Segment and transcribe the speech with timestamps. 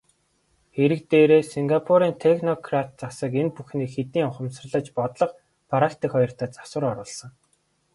[0.75, 5.37] Хэрэг дээрээ Сингапурын технократ засаг энэ бүхнийг хэдийн ухамсарлаж бодлого,
[5.71, 7.29] практик хоёртоо засвар оруулсан.